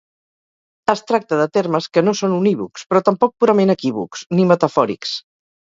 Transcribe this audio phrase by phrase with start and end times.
[0.93, 5.19] Es tracta de termes que no són unívocs, però tampoc purament equívocs, ni metafòrics.